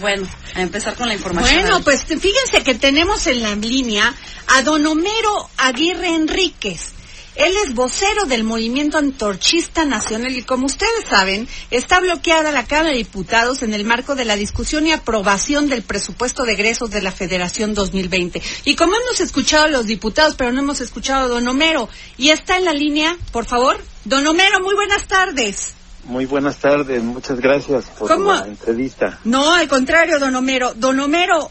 Bueno, 0.00 0.26
a 0.56 0.60
empezar 0.60 0.96
con 0.96 1.06
la 1.06 1.14
información. 1.14 1.60
Bueno, 1.60 1.80
pues 1.84 2.04
fíjense 2.04 2.64
que 2.64 2.74
tenemos 2.74 3.28
en 3.28 3.44
la 3.44 3.54
línea 3.54 4.12
a 4.48 4.62
don 4.62 4.84
Homero 4.84 5.48
Aguirre 5.56 6.08
Enríquez. 6.16 6.88
Él 7.36 7.54
es 7.64 7.74
vocero 7.74 8.24
del 8.24 8.42
movimiento 8.42 8.98
antorchista 8.98 9.84
nacional 9.84 10.36
y 10.36 10.42
como 10.42 10.66
ustedes 10.66 11.04
saben, 11.08 11.48
está 11.70 12.00
bloqueada 12.00 12.50
la 12.50 12.66
Cámara 12.66 12.90
de 12.90 12.96
Diputados 12.96 13.62
en 13.62 13.72
el 13.72 13.84
marco 13.84 14.16
de 14.16 14.24
la 14.24 14.34
discusión 14.34 14.84
y 14.88 14.90
aprobación 14.90 15.68
del 15.68 15.82
presupuesto 15.82 16.42
de 16.42 16.54
egresos 16.54 16.90
de 16.90 17.00
la 17.00 17.12
Federación 17.12 17.72
2020. 17.72 18.42
Y 18.64 18.74
como 18.74 18.96
hemos 18.96 19.20
escuchado 19.20 19.66
a 19.66 19.68
los 19.68 19.86
diputados, 19.86 20.34
pero 20.34 20.50
no 20.50 20.58
hemos 20.58 20.80
escuchado 20.80 21.26
a 21.26 21.28
don 21.28 21.46
Homero, 21.46 21.88
y 22.18 22.30
está 22.30 22.56
en 22.56 22.64
la 22.64 22.72
línea, 22.72 23.16
por 23.30 23.46
favor. 23.46 23.80
Don 24.04 24.26
Homero, 24.26 24.58
muy 24.58 24.74
buenas 24.74 25.06
tardes. 25.06 25.74
Muy 26.04 26.26
buenas 26.26 26.56
tardes, 26.58 27.02
muchas 27.02 27.40
gracias 27.40 27.86
por 27.98 28.08
¿Cómo? 28.08 28.32
la 28.32 28.46
entrevista. 28.46 29.18
No, 29.24 29.54
al 29.54 29.68
contrario, 29.68 30.18
don 30.18 30.34
Homero. 30.34 30.74
Don 30.74 31.00
Homero, 31.00 31.50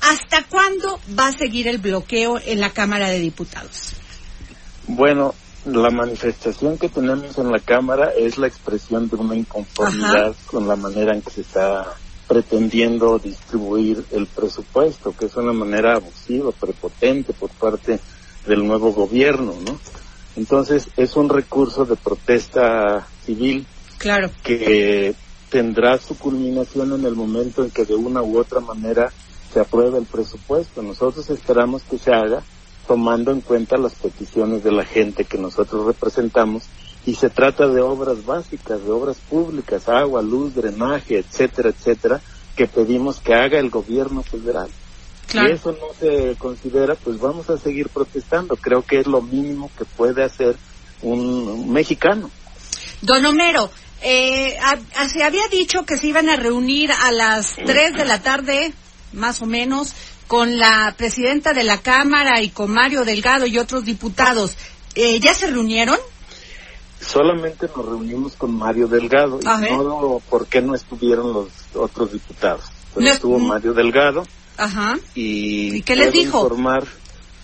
¿hasta 0.00 0.42
cuándo 0.44 0.98
va 1.16 1.28
a 1.28 1.32
seguir 1.32 1.68
el 1.68 1.78
bloqueo 1.78 2.40
en 2.44 2.60
la 2.60 2.70
Cámara 2.70 3.08
de 3.08 3.20
Diputados? 3.20 3.92
Bueno, 4.88 5.34
la 5.66 5.90
manifestación 5.90 6.78
que 6.78 6.88
tenemos 6.88 7.38
en 7.38 7.52
la 7.52 7.60
Cámara 7.60 8.10
es 8.16 8.38
la 8.38 8.48
expresión 8.48 9.08
de 9.08 9.16
una 9.16 9.36
inconformidad 9.36 10.34
con 10.46 10.66
la 10.66 10.74
manera 10.74 11.14
en 11.14 11.22
que 11.22 11.30
se 11.30 11.40
está 11.42 11.86
pretendiendo 12.26 13.20
distribuir 13.20 14.04
el 14.10 14.26
presupuesto, 14.26 15.14
que 15.16 15.26
es 15.26 15.36
una 15.36 15.52
manera 15.52 15.94
abusiva, 15.94 16.50
prepotente 16.50 17.32
por 17.32 17.50
parte 17.50 18.00
del 18.46 18.66
nuevo 18.66 18.92
gobierno, 18.92 19.54
¿no? 19.64 19.78
Entonces, 20.34 20.88
es 20.96 21.16
un 21.16 21.28
recurso 21.28 21.84
de 21.84 21.96
protesta 21.96 23.06
civil 23.24 23.66
Claro. 23.98 24.30
que 24.42 25.14
tendrá 25.50 25.98
su 25.98 26.18
culminación 26.18 26.92
en 26.92 27.04
el 27.04 27.14
momento 27.14 27.64
en 27.64 27.70
que 27.70 27.84
de 27.84 27.94
una 27.94 28.22
u 28.22 28.38
otra 28.38 28.60
manera 28.60 29.12
se 29.52 29.60
apruebe 29.60 29.98
el 29.98 30.06
presupuesto. 30.06 30.82
Nosotros 30.82 31.30
esperamos 31.30 31.82
que 31.82 31.98
se 31.98 32.12
haga 32.12 32.42
tomando 32.86 33.32
en 33.32 33.40
cuenta 33.40 33.76
las 33.76 33.94
peticiones 33.94 34.62
de 34.62 34.72
la 34.72 34.84
gente 34.84 35.24
que 35.24 35.38
nosotros 35.38 35.86
representamos 35.86 36.64
y 37.04 37.14
se 37.14 37.30
trata 37.30 37.68
de 37.68 37.80
obras 37.80 38.24
básicas, 38.24 38.84
de 38.84 38.90
obras 38.90 39.16
públicas, 39.30 39.88
agua, 39.88 40.22
luz, 40.22 40.54
drenaje, 40.54 41.18
etcétera, 41.18 41.70
etcétera, 41.70 42.20
que 42.56 42.66
pedimos 42.66 43.20
que 43.20 43.34
haga 43.34 43.58
el 43.58 43.70
gobierno 43.70 44.22
federal. 44.22 44.68
Claro. 45.28 45.48
Si 45.48 45.54
eso 45.54 45.72
no 45.72 45.94
se 45.98 46.36
considera, 46.36 46.94
pues 46.96 47.18
vamos 47.18 47.48
a 47.50 47.58
seguir 47.58 47.88
protestando. 47.88 48.56
Creo 48.56 48.82
que 48.82 49.00
es 49.00 49.06
lo 49.06 49.22
mínimo 49.22 49.70
que 49.76 49.84
puede 49.84 50.22
hacer 50.24 50.56
un 51.02 51.72
mexicano. 51.72 52.30
Don 53.02 53.24
Homero, 53.24 53.70
eh, 54.08 54.56
a- 54.62 54.78
a- 55.02 55.08
se 55.08 55.24
había 55.24 55.48
dicho 55.48 55.84
que 55.84 55.98
se 55.98 56.06
iban 56.06 56.28
a 56.28 56.36
reunir 56.36 56.92
a 56.92 57.10
las 57.10 57.56
3 57.56 57.92
de 57.96 58.04
la 58.04 58.22
tarde, 58.22 58.72
más 59.12 59.42
o 59.42 59.46
menos, 59.46 59.94
con 60.28 60.58
la 60.58 60.94
presidenta 60.96 61.52
de 61.52 61.64
la 61.64 61.78
Cámara 61.78 62.40
y 62.40 62.50
con 62.50 62.70
Mario 62.70 63.04
Delgado 63.04 63.46
y 63.46 63.58
otros 63.58 63.84
diputados. 63.84 64.54
Eh, 64.94 65.18
¿Ya 65.18 65.34
se 65.34 65.48
reunieron? 65.48 65.98
Solamente 67.00 67.66
nos 67.76 67.84
reunimos 67.84 68.34
con 68.36 68.54
Mario 68.56 68.86
Delgado 68.88 69.38
y 69.42 69.46
Ajá. 69.46 69.60
no 69.68 70.20
por 70.30 70.46
qué 70.46 70.62
no 70.62 70.74
estuvieron 70.74 71.32
los 71.32 71.48
otros 71.74 72.12
diputados. 72.12 72.64
Pues 72.94 73.06
No- 73.06 73.12
estuvo 73.12 73.38
Mario 73.40 73.74
Delgado 73.74 74.24
Ajá. 74.56 74.98
y, 75.14 75.76
¿Y 75.76 75.82
qué 75.82 75.96
les 75.96 76.12
dijo? 76.12 76.38
informar 76.44 76.86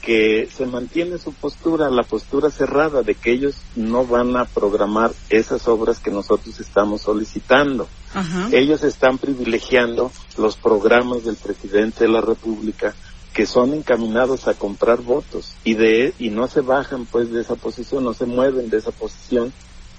que 0.03 0.49
se 0.53 0.67
mantiene 0.67 1.17
su 1.17 1.33
postura, 1.33 1.89
la 1.89 2.03
postura 2.03 2.51
cerrada 2.51 3.03
de 3.03 3.15
que 3.15 3.31
ellos 3.31 3.55
no 3.77 4.05
van 4.05 4.37
a 4.37 4.45
programar 4.45 5.13
esas 5.31 5.69
obras 5.69 6.01
que 6.01 6.11
nosotros 6.11 6.59
estamos 6.59 7.03
solicitando. 7.03 7.89
Ajá. 8.13 8.49
Ellos 8.51 8.83
están 8.83 9.19
privilegiando 9.19 10.11
los 10.37 10.57
programas 10.57 11.25
del 11.25 11.37
presidente 11.37 12.05
de 12.05 12.11
la 12.11 12.21
República 12.21 12.95
que 13.33 13.47
son 13.47 13.73
encaminados 13.73 14.47
a 14.47 14.55
comprar 14.55 15.01
votos 15.01 15.55
y 15.65 15.75
de 15.75 16.13
y 16.19 16.29
no 16.29 16.49
se 16.49 16.61
bajan 16.61 17.07
pues 17.07 17.33
de 17.33 17.41
esa 17.41 17.55
posición, 17.55 18.05
no 18.05 18.13
se 18.13 18.27
mueven 18.27 18.69
de 18.69 18.79
esa 18.79 18.91
posición 18.91 19.53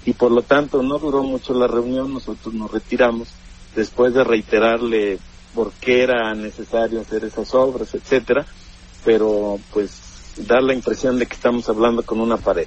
y 0.04 0.12
por 0.12 0.30
lo 0.30 0.42
tanto 0.42 0.82
no 0.82 0.98
duró 0.98 1.22
mucho 1.22 1.54
la 1.54 1.66
reunión, 1.66 2.12
nosotros 2.12 2.54
nos 2.54 2.70
retiramos 2.70 3.28
después 3.74 4.14
de 4.14 4.22
reiterarle 4.22 5.18
por 5.54 5.72
qué 5.72 6.02
era 6.02 6.34
necesario 6.34 7.00
hacer 7.00 7.24
esas 7.24 7.54
obras, 7.54 7.94
etcétera, 7.94 8.46
pero 9.04 9.58
pues 9.72 9.90
da 10.36 10.60
la 10.60 10.74
impresión 10.74 11.18
de 11.18 11.26
que 11.26 11.34
estamos 11.34 11.68
hablando 11.68 12.02
con 12.02 12.20
una 12.20 12.36
pared. 12.36 12.66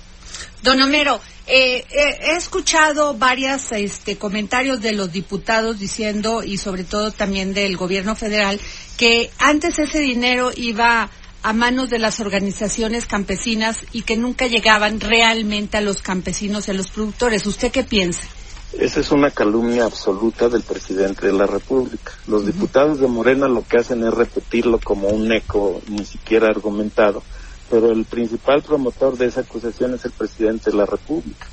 Don 0.64 0.82
Homero, 0.82 1.20
eh, 1.46 1.86
eh, 1.90 2.18
he 2.22 2.36
escuchado 2.36 3.14
varios 3.14 3.72
este, 3.72 4.18
comentarios 4.18 4.82
de 4.82 4.94
los 4.94 5.12
diputados 5.12 5.80
diciendo, 5.80 6.44
y 6.44 6.58
sobre 6.58 6.84
todo 6.84 7.12
también 7.12 7.54
del 7.54 7.78
gobierno 7.78 8.16
federal, 8.16 8.60
que 8.98 9.30
antes 9.40 9.80
ese 9.80 10.00
dinero 10.00 10.52
iba 10.56 11.10
a 11.44 11.54
manos 11.54 11.90
de 11.90 12.00
las 12.00 12.20
organizaciones 12.20 13.06
campesinas 13.06 13.78
y 13.94 14.02
que 14.02 14.18
nunca 14.18 14.48
llegaban 14.48 15.00
realmente 15.00 15.78
a 15.78 15.82
los 15.82 16.02
campesinos 16.02 16.68
y 16.68 16.72
a 16.72 16.74
los 16.74 16.90
productores. 16.90 17.46
¿Usted 17.46 17.72
qué 17.72 17.84
piensa? 17.84 18.28
Esa 18.74 19.00
es 19.00 19.12
una 19.12 19.32
calumnia 19.32 19.86
absoluta 19.86 20.50
del 20.50 20.62
presidente 20.62 21.28
de 21.28 21.34
la 21.34 21.48
República. 21.48 22.12
Los 22.28 22.46
diputados 22.46 23.00
de 23.00 23.08
Morena 23.08 23.48
lo 23.48 23.64
que 23.64 23.78
hacen 23.78 24.06
es 24.06 24.14
repetirlo 24.14 24.80
como 24.80 25.08
un 25.08 25.32
eco 25.32 25.82
ni 25.88 26.06
siquiera 26.06 26.48
argumentado, 26.48 27.24
pero 27.70 27.92
el 27.92 28.06
principal 28.06 28.62
promotor 28.62 29.18
de 29.18 29.28
esa 29.28 29.42
acusación 29.42 29.94
es 29.94 30.06
el 30.06 30.12
presidente 30.12 30.70
de 30.72 30.78
la 30.78 30.86
República. 30.86 31.48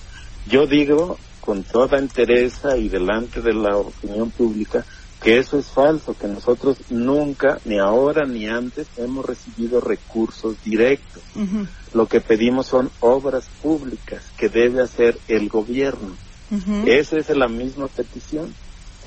Yo 0.47 0.67
digo 0.67 1.17
con 1.41 1.63
toda 1.63 1.99
entereza 1.99 2.77
y 2.77 2.89
delante 2.89 3.41
de 3.41 3.55
la 3.55 3.77
opinión 3.77 4.31
pública 4.31 4.85
que 5.23 5.39
eso 5.39 5.59
es 5.59 5.67
falso, 5.69 6.15
que 6.19 6.29
nosotros 6.29 6.77
nunca, 6.91 7.59
ni 7.65 7.79
ahora 7.79 8.27
ni 8.27 8.47
antes, 8.47 8.87
hemos 8.99 9.25
recibido 9.25 9.81
recursos 9.81 10.63
directos. 10.63 11.23
Lo 11.95 12.07
que 12.07 12.21
pedimos 12.21 12.67
son 12.67 12.91
obras 13.01 13.47
públicas 13.63 14.23
que 14.37 14.51
debe 14.51 14.83
hacer 14.83 15.19
el 15.29 15.49
gobierno. 15.49 16.15
Esa 16.87 17.19
es 17.19 17.29
la 17.31 17.49
misma 17.49 17.89
petición. 17.89 18.55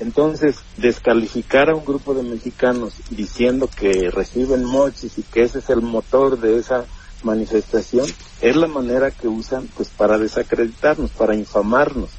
Entonces, 0.00 0.56
descalificar 0.76 1.70
a 1.70 1.74
un 1.74 1.84
grupo 1.84 2.14
de 2.14 2.22
mexicanos 2.22 2.94
diciendo 3.10 3.68
que 3.74 4.10
reciben 4.10 4.64
mochis 4.64 5.18
y 5.18 5.22
que 5.22 5.42
ese 5.42 5.58
es 5.58 5.70
el 5.70 5.80
motor 5.82 6.38
de 6.38 6.58
esa 6.58 6.84
manifestación, 7.24 8.06
es 8.40 8.54
la 8.56 8.68
manera 8.68 9.10
que 9.10 9.26
usan 9.26 9.68
pues 9.76 9.88
para 9.88 10.18
desacreditarnos, 10.18 11.10
para 11.10 11.34
infamarnos. 11.34 12.10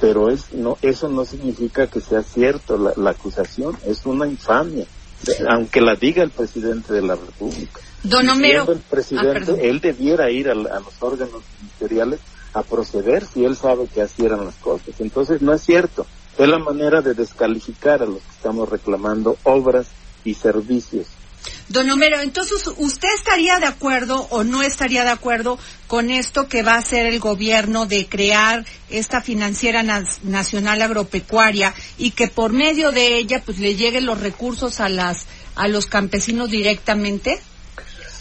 Pero 0.00 0.30
es, 0.30 0.52
no, 0.52 0.76
eso 0.82 1.08
no 1.08 1.24
significa 1.24 1.86
que 1.86 2.00
sea 2.00 2.22
cierto 2.22 2.76
la, 2.76 2.92
la 2.96 3.10
acusación, 3.10 3.78
es 3.86 4.04
una 4.04 4.26
infamia, 4.26 4.84
aunque 5.48 5.80
la 5.80 5.94
diga 5.94 6.22
el 6.22 6.30
presidente 6.30 6.92
de 6.92 7.02
la 7.02 7.14
República. 7.14 7.80
Don 8.02 8.28
Homero. 8.28 8.70
el 8.70 8.78
Ah, 8.78 8.90
presidente, 8.90 9.32
perdón. 9.32 9.58
él 9.62 9.80
debiera 9.80 10.30
ir 10.30 10.48
a, 10.48 10.52
a 10.52 10.54
los 10.80 10.94
órganos 11.00 11.40
ministeriales 11.60 12.18
a 12.54 12.62
proceder 12.62 13.26
si 13.26 13.44
él 13.44 13.56
sabe 13.56 13.86
que 13.86 14.02
así 14.02 14.24
eran 14.24 14.44
las 14.44 14.56
cosas. 14.56 14.94
Entonces 14.98 15.42
no 15.42 15.52
es 15.52 15.62
cierto. 15.62 16.06
Es 16.38 16.48
la 16.48 16.58
manera 16.58 17.02
de 17.02 17.14
descalificar 17.14 18.02
a 18.02 18.06
los 18.06 18.18
que 18.18 18.30
estamos 18.30 18.68
reclamando 18.68 19.36
obras 19.44 19.86
y 20.24 20.34
servicios. 20.34 21.06
Don 21.68 21.90
Homero, 21.90 22.20
entonces, 22.20 22.68
¿usted 22.76 23.08
estaría 23.16 23.58
de 23.58 23.66
acuerdo 23.66 24.26
o 24.30 24.44
no 24.44 24.62
estaría 24.62 25.04
de 25.04 25.10
acuerdo 25.10 25.58
con 25.86 26.10
esto 26.10 26.48
que 26.48 26.62
va 26.62 26.74
a 26.74 26.78
hacer 26.78 27.06
el 27.06 27.18
gobierno 27.18 27.86
de 27.86 28.06
crear 28.06 28.64
esta 28.90 29.20
financiera 29.20 29.82
nacional 30.22 30.82
agropecuaria 30.82 31.74
y 31.98 32.12
que 32.12 32.28
por 32.28 32.52
medio 32.52 32.92
de 32.92 33.16
ella 33.16 33.42
pues 33.44 33.58
le 33.58 33.74
lleguen 33.74 34.06
los 34.06 34.20
recursos 34.20 34.80
a 34.80 34.88
las 34.88 35.26
a 35.54 35.68
los 35.68 35.86
campesinos 35.86 36.50
directamente? 36.50 37.40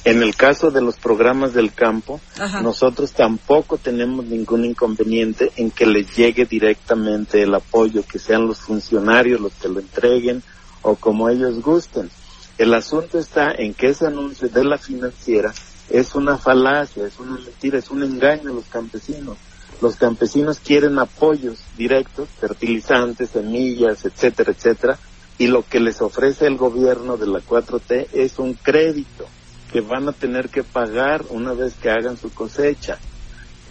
En 0.03 0.23
el 0.23 0.35
caso 0.35 0.71
de 0.71 0.81
los 0.81 0.97
programas 0.97 1.53
del 1.53 1.73
campo, 1.73 2.19
Ajá. 2.39 2.61
nosotros 2.61 3.11
tampoco 3.11 3.77
tenemos 3.77 4.25
ningún 4.25 4.65
inconveniente 4.65 5.51
en 5.57 5.69
que 5.69 5.85
les 5.85 6.15
llegue 6.15 6.45
directamente 6.45 7.43
el 7.43 7.53
apoyo, 7.53 8.03
que 8.03 8.17
sean 8.17 8.47
los 8.47 8.59
funcionarios 8.61 9.39
los 9.39 9.53
que 9.53 9.69
lo 9.69 9.79
entreguen 9.79 10.41
o 10.81 10.95
como 10.95 11.29
ellos 11.29 11.61
gusten. 11.61 12.09
El 12.57 12.73
asunto 12.73 13.19
está 13.19 13.51
en 13.51 13.75
que 13.75 13.89
ese 13.89 14.07
anuncio 14.07 14.49
de 14.49 14.63
la 14.63 14.79
financiera 14.79 15.53
es 15.91 16.15
una 16.15 16.37
falacia, 16.37 17.05
es 17.05 17.19
una 17.19 17.33
mentira, 17.37 17.77
es 17.77 17.91
un 17.91 18.01
engaño 18.01 18.49
a 18.49 18.53
los 18.55 18.65
campesinos. 18.65 19.37
Los 19.81 19.97
campesinos 19.97 20.59
quieren 20.59 20.97
apoyos 20.97 21.59
directos, 21.77 22.27
fertilizantes, 22.39 23.29
semillas, 23.29 24.03
etcétera, 24.03 24.51
etcétera, 24.51 24.97
y 25.37 25.45
lo 25.45 25.63
que 25.63 25.79
les 25.79 26.01
ofrece 26.01 26.47
el 26.47 26.57
gobierno 26.57 27.17
de 27.17 27.27
la 27.27 27.39
4T 27.39 28.07
es 28.13 28.39
un 28.39 28.55
crédito 28.55 29.27
que 29.71 29.81
van 29.81 30.07
a 30.07 30.13
tener 30.13 30.49
que 30.49 30.63
pagar 30.63 31.23
una 31.29 31.53
vez 31.53 31.73
que 31.75 31.89
hagan 31.89 32.17
su 32.17 32.33
cosecha. 32.33 32.97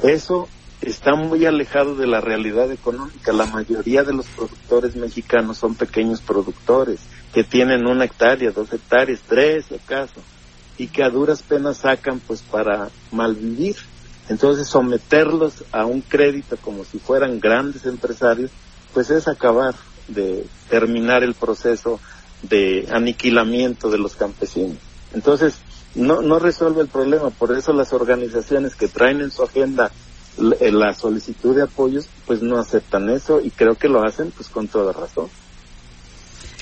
Eso 0.03 0.49
está 0.81 1.15
muy 1.15 1.45
alejado 1.45 1.95
de 1.95 2.07
la 2.07 2.21
realidad 2.21 2.73
económica. 2.73 3.33
La 3.33 3.47
mayoría 3.47 4.03
de 4.03 4.15
los 4.15 4.27
productores 4.27 4.97
mexicanos 4.97 5.59
son 5.59 5.75
pequeños 5.75 6.21
productores 6.21 7.01
que 7.35 7.45
tienen 7.45 7.87
una 7.87 8.05
hectárea, 8.05 8.51
dos 8.51 8.73
hectáreas, 8.73 9.21
tres 9.29 9.67
acaso, 9.73 10.21
y 10.79 10.89
que 10.89 11.05
a 11.05 11.11
duras 11.11 11.43
penas 11.43 11.79
sacan 11.79 12.21
pues 12.21 12.41
para 12.43 12.89
malvivir. 13.13 13.77
Entonces 14.29 14.69
someterlos 14.69 15.65
a 15.73 15.85
un 15.85 16.01
crédito 16.01 16.57
como 16.57 16.85
si 16.85 16.99
fueran 16.99 17.41
grandes 17.41 17.85
empresarios, 17.85 18.51
pues 18.95 19.11
es 19.11 19.29
acabar 19.29 19.75
de 20.09 20.47
terminar 20.69 21.23
el 21.23 21.35
proceso 21.35 22.01
de 22.43 22.89
aniquilamiento 22.91 23.91
de 23.91 23.99
los 23.99 24.17
campesinos. 24.17 24.79
Entonces, 25.13 25.55
no, 25.95 26.23
no 26.23 26.39
resuelve 26.39 26.83
el 26.83 26.89
problema, 26.89 27.31
por 27.31 27.57
eso 27.57 27.73
las 27.73 27.93
organizaciones 27.93 28.75
que 28.75 28.89
traen 28.89 29.21
en 29.21 29.31
su 29.31 29.43
agenda 29.43 29.91
eh, 30.61 30.71
la 30.71 30.95
solicitud 30.95 31.55
de 31.55 31.63
apoyos, 31.63 32.09
pues 32.27 32.41
no 32.43 32.59
aceptan 32.59 33.11
eso 33.11 33.41
y 33.41 33.51
creo 33.51 33.75
que 33.75 33.89
lo 33.89 34.03
hacen 34.03 34.31
pues 34.31 34.49
con 34.49 34.69
toda 34.69 34.93
razón. 34.93 35.29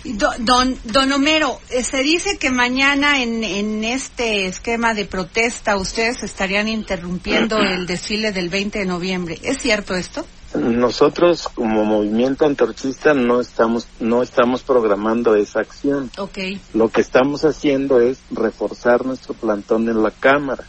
Don, 0.04 0.78
don 0.84 1.12
Homero, 1.12 1.60
eh, 1.70 1.82
se 1.82 2.02
dice 2.02 2.38
que 2.38 2.50
mañana 2.50 3.22
en, 3.22 3.44
en 3.44 3.84
este 3.84 4.46
esquema 4.46 4.94
de 4.94 5.04
protesta 5.04 5.76
ustedes 5.76 6.22
estarían 6.22 6.68
interrumpiendo 6.68 7.58
el 7.58 7.86
desfile 7.86 8.32
del 8.32 8.48
20 8.48 8.78
de 8.78 8.86
noviembre. 8.86 9.38
¿Es 9.42 9.58
cierto 9.58 9.94
esto? 9.94 10.24
Nosotros 10.54 11.48
como 11.54 11.84
movimiento 11.84 12.46
antorchista 12.46 13.12
no 13.12 13.40
estamos 13.40 13.86
no 14.00 14.22
estamos 14.22 14.62
programando 14.62 15.34
esa 15.36 15.60
acción. 15.60 16.10
Okay. 16.16 16.60
Lo 16.72 16.88
que 16.88 17.02
estamos 17.02 17.44
haciendo 17.44 18.00
es 18.00 18.18
reforzar 18.30 19.04
nuestro 19.04 19.34
plantón 19.34 19.88
en 19.88 20.02
la 20.02 20.10
Cámara, 20.10 20.64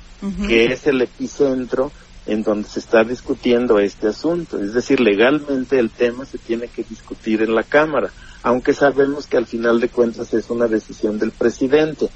que 0.47 0.65
es 0.65 0.85
el 0.85 1.01
epicentro 1.01 1.91
en 2.25 2.43
donde 2.43 2.67
se 2.67 2.79
está 2.79 3.03
discutiendo 3.03 3.79
este 3.79 4.07
asunto. 4.07 4.61
Es 4.61 4.73
decir, 4.73 4.99
legalmente 4.99 5.79
el 5.79 5.89
tema 5.89 6.25
se 6.25 6.37
tiene 6.37 6.67
que 6.67 6.83
discutir 6.83 7.41
en 7.41 7.55
la 7.55 7.63
Cámara, 7.63 8.11
aunque 8.43 8.73
sabemos 8.73 9.27
que 9.27 9.37
al 9.37 9.47
final 9.47 9.79
de 9.79 9.89
cuentas 9.89 10.33
es 10.33 10.49
una 10.49 10.67
decisión 10.67 11.17
del 11.17 11.31
presidente, 11.31 12.09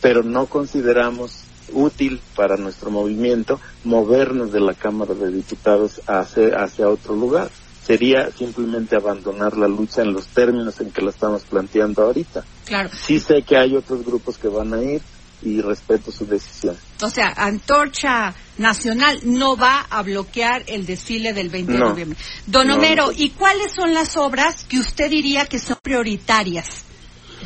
pero 0.00 0.22
no 0.22 0.46
consideramos 0.46 1.44
útil 1.72 2.20
para 2.34 2.56
nuestro 2.56 2.90
movimiento 2.90 3.60
movernos 3.84 4.52
de 4.52 4.60
la 4.60 4.74
Cámara 4.74 5.14
de 5.14 5.30
Diputados 5.30 6.00
hacia, 6.06 6.62
hacia 6.62 6.88
otro 6.88 7.14
lugar. 7.14 7.50
Sería 7.84 8.30
simplemente 8.30 8.94
abandonar 8.94 9.56
la 9.56 9.66
lucha 9.66 10.02
en 10.02 10.12
los 10.12 10.28
términos 10.28 10.80
en 10.80 10.90
que 10.90 11.02
la 11.02 11.10
estamos 11.10 11.42
planteando 11.42 12.02
ahorita. 12.02 12.44
Claro. 12.66 12.90
Sí 13.06 13.18
sé 13.18 13.42
que 13.42 13.56
hay 13.56 13.74
otros 13.74 14.04
grupos 14.04 14.38
que 14.38 14.48
van 14.48 14.74
a 14.74 14.82
ir 14.82 15.00
y 15.42 15.60
respeto 15.60 16.12
su 16.12 16.26
decisión. 16.26 16.76
O 17.02 17.10
sea, 17.10 17.32
Antorcha 17.36 18.34
Nacional 18.58 19.20
no 19.24 19.56
va 19.56 19.86
a 19.88 20.02
bloquear 20.02 20.64
el 20.66 20.86
desfile 20.86 21.32
del 21.32 21.48
20 21.48 21.72
de 21.72 21.78
noviembre. 21.78 22.18
Don 22.46 22.70
Homero, 22.70 23.10
¿y 23.16 23.30
cuáles 23.30 23.72
son 23.72 23.94
las 23.94 24.16
obras 24.16 24.64
que 24.64 24.78
usted 24.78 25.10
diría 25.10 25.46
que 25.46 25.58
son 25.58 25.78
prioritarias? 25.82 26.84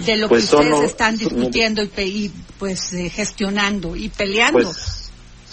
De 0.06 0.16
lo 0.16 0.28
pues 0.28 0.48
que 0.48 0.56
ustedes 0.56 0.82
están 0.84 1.16
discutiendo 1.16 1.82
y, 1.82 2.32
pues 2.58 2.92
eh, 2.92 3.10
gestionando 3.10 3.96
y 3.96 4.08
peleando. 4.08 4.62
Pues 4.62 5.04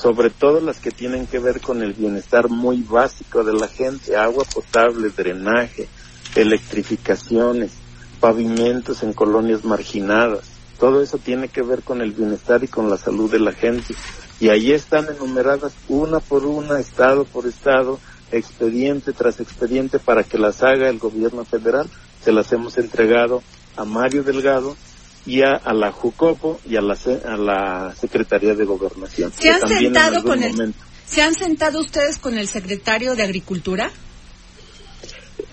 sobre 0.01 0.31
todo 0.31 0.59
las 0.61 0.79
que 0.79 0.89
tienen 0.89 1.27
que 1.27 1.38
ver 1.38 1.61
con 1.61 1.83
el 1.83 1.93
bienestar 1.93 2.49
muy 2.49 2.81
básico 2.81 3.43
de 3.43 3.53
la 3.53 3.67
gente, 3.67 4.17
agua 4.17 4.45
potable, 4.45 5.09
drenaje, 5.09 5.88
electrificaciones, 6.33 7.71
pavimentos 8.19 9.03
en 9.03 9.13
colonias 9.13 9.63
marginadas. 9.63 10.49
Todo 10.79 11.03
eso 11.03 11.19
tiene 11.19 11.49
que 11.49 11.61
ver 11.61 11.83
con 11.83 12.01
el 12.01 12.13
bienestar 12.13 12.63
y 12.63 12.67
con 12.67 12.89
la 12.89 12.97
salud 12.97 13.31
de 13.31 13.39
la 13.39 13.51
gente. 13.51 13.94
Y 14.39 14.49
ahí 14.49 14.71
están 14.71 15.05
enumeradas 15.07 15.73
una 15.87 16.19
por 16.19 16.47
una, 16.47 16.79
estado 16.79 17.25
por 17.25 17.45
estado, 17.45 17.99
expediente 18.31 19.13
tras 19.13 19.39
expediente 19.39 19.99
para 19.99 20.23
que 20.23 20.39
las 20.39 20.63
haga 20.63 20.89
el 20.89 20.97
gobierno 20.97 21.45
federal. 21.45 21.87
Se 22.23 22.31
las 22.31 22.51
hemos 22.51 22.79
entregado 22.79 23.44
a 23.75 23.85
Mario 23.85 24.23
Delgado 24.23 24.75
y 25.25 25.41
a, 25.41 25.62
la 25.73 25.91
Jucopo 25.91 26.59
y 26.68 26.75
a 26.75 26.81
la, 26.81 26.97
a 27.25 27.38
la 27.38 27.95
Secretaría 28.00 28.53
de 28.56 28.65
Gobernación. 28.65 29.31
¿Se 29.38 29.50
han 29.50 29.68
sentado 29.68 30.23
con 30.23 30.41
el, 30.44 30.73
¿Se 31.06 31.21
han 31.21 31.35
sentado 31.35 31.81
ustedes 31.81 32.18
con 32.18 32.38
el 32.38 32.47
secretario 32.47 33.15
de 33.15 33.23
Agricultura? 33.23 33.91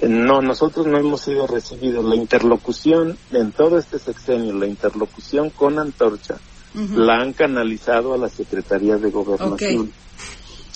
No, 0.03 0.41
nosotros 0.41 0.87
no 0.87 0.99
hemos 0.99 1.23
sido 1.23 1.47
recibidos. 1.47 2.05
La 2.05 2.15
interlocución 2.15 3.19
en 3.33 3.53
todo 3.53 3.79
este 3.79 3.99
sexenio, 3.99 4.53
la 4.55 4.67
interlocución 4.67 5.51
con 5.51 5.79
Antorcha, 5.79 6.37
la 6.75 7.17
han 7.17 7.33
canalizado 7.33 8.15
a 8.15 8.19
la 8.19 8.29
Secretaría 8.29 8.97
de 8.99 9.11
Gobernación. 9.11 9.93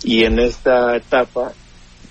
Y 0.02 0.24
en 0.24 0.40
esta 0.40 0.96
etapa, 0.96 1.52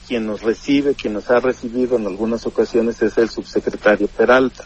quien 0.07 0.25
nos 0.25 0.41
recibe, 0.41 0.95
quien 0.95 1.13
nos 1.13 1.29
ha 1.29 1.39
recibido 1.39 1.97
en 1.97 2.07
algunas 2.07 2.45
ocasiones 2.45 3.01
es 3.01 3.17
el 3.17 3.29
subsecretario 3.29 4.07
Peralta. 4.07 4.65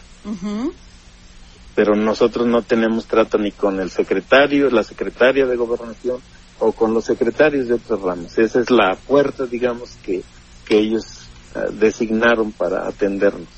Pero 1.74 1.94
nosotros 1.94 2.46
no 2.46 2.62
tenemos 2.62 3.06
trato 3.06 3.38
ni 3.38 3.52
con 3.52 3.80
el 3.80 3.90
secretario, 3.90 4.70
la 4.70 4.82
secretaria 4.82 5.46
de 5.46 5.56
gobernación 5.56 6.20
o 6.58 6.72
con 6.72 6.94
los 6.94 7.04
secretarios 7.04 7.68
de 7.68 7.74
otras 7.74 8.00
ramas. 8.00 8.38
Esa 8.38 8.60
es 8.60 8.70
la 8.70 8.96
puerta, 8.96 9.44
digamos, 9.44 9.90
que, 10.02 10.22
que 10.64 10.78
ellos 10.78 11.04
ah, 11.54 11.66
designaron 11.70 12.52
para 12.52 12.88
atendernos. 12.88 13.48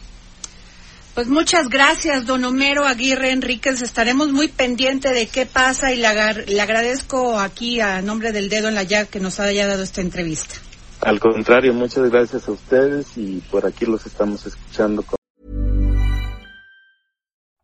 Pues 1.14 1.28
muchas 1.28 1.68
gracias, 1.68 2.26
don 2.26 2.44
Homero 2.44 2.86
Aguirre 2.86 3.32
Enríquez. 3.32 3.82
Estaremos 3.82 4.28
muy 4.28 4.48
pendiente 4.48 5.12
de 5.12 5.26
qué 5.26 5.46
pasa 5.46 5.92
y 5.92 5.96
le, 5.96 6.08
le, 6.46 6.60
agradezco 6.60 7.40
aquí 7.40 7.80
a 7.80 8.02
nombre 8.02 8.30
del 8.30 8.48
dedo 8.48 8.68
en 8.68 8.76
la 8.76 8.84
llaga 8.84 9.06
que 9.10 9.18
nos 9.18 9.40
haya 9.40 9.66
dado 9.66 9.82
esta 9.82 10.00
entrevista. 10.00 10.54
Al 11.00 11.20
contrario, 11.20 11.72
muchas 11.74 12.10
gracias 12.10 12.48
a 12.48 12.52
ustedes 12.52 13.16
y 13.16 13.40
por 13.50 13.66
aquí 13.66 13.86
los 13.86 14.04
estamos 14.06 14.44
escuchando. 14.46 15.02
Con 15.02 15.18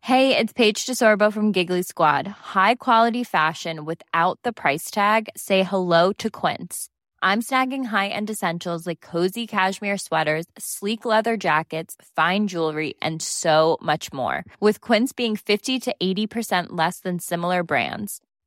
Hey, 0.01 0.37
it's 0.37 0.53
Paige 0.53 0.85
DeSorbo 0.85 1.33
from 1.33 1.51
Giggly 1.51 1.81
Squad. 1.81 2.27
High 2.27 2.75
quality 2.75 3.23
fashion 3.23 3.85
without 3.85 4.37
the 4.43 4.53
price 4.53 4.91
tag. 4.91 5.29
Say 5.35 5.63
hello 5.63 6.13
to 6.19 6.29
Quince. 6.29 6.89
I'm 7.23 7.41
snagging 7.41 7.85
high-end 7.85 8.29
essentials 8.29 8.85
like 8.85 9.01
cozy 9.01 9.47
cashmere 9.47 9.97
sweaters, 9.97 10.45
sleek 10.59 11.05
leather 11.05 11.37
jackets, 11.37 11.95
fine 12.15 12.45
jewelry, 12.45 12.93
and 13.01 13.19
so 13.19 13.79
much 13.81 14.13
more. 14.13 14.45
With 14.59 14.79
Quince 14.79 15.11
being 15.11 15.35
50 15.35 15.79
to 15.79 15.95
80% 15.99 16.67
less 16.69 16.99
than 16.99 17.17
similar 17.17 17.63
brands. 17.63 18.21